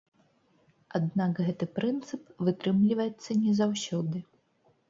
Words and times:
Аднак 0.99 1.41
гэты 1.49 1.67
прынцып 1.77 2.21
вытрымліваецца 2.47 3.29
не 3.43 3.55
заўсёды. 3.63 4.17